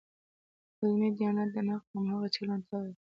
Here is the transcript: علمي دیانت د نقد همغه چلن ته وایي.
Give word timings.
علمي 0.81 1.09
دیانت 1.17 1.49
د 1.53 1.57
نقد 1.67 1.89
همغه 1.93 2.27
چلن 2.35 2.59
ته 2.67 2.73
وایي. 2.79 2.93